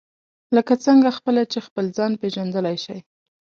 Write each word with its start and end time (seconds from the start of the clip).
لکه 0.55 0.73
څنګه 0.85 1.09
خپله 1.17 1.41
چې 1.51 1.59
خپل 1.67 1.85
ځان 1.97 2.11
پېژندلای 2.21 2.77
شئ. 2.85 2.99